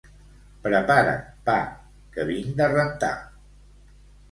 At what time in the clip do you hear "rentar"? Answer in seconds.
2.75-3.13